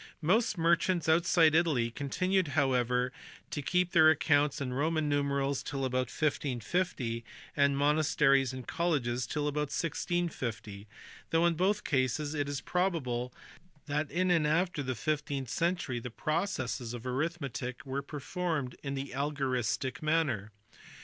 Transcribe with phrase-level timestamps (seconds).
[0.23, 3.11] Most merchants, outside Italy, continued however
[3.51, 7.23] to keep their accounts in Roman numerals till about 1550,
[7.55, 10.87] and monasteries and colleges till about 1650;
[11.29, 13.31] though in both cases it is probable
[13.85, 19.13] that in and after the fifteenth century the processes of arithmetic were performed in the
[19.13, 20.51] algoristic manner.